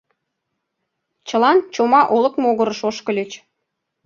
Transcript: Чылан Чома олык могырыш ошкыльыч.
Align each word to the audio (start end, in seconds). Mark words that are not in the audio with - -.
Чылан 1.27 1.57
Чома 1.73 2.01
олык 2.15 2.35
могырыш 2.43 2.81
ошкыльыч. 2.89 3.31